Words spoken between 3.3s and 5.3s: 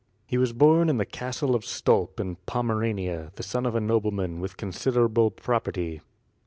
the son of a nobleman with considerable